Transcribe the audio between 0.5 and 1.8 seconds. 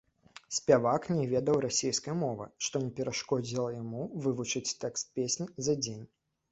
Спявак не ведаў